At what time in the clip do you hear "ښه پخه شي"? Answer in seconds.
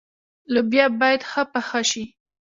1.29-2.03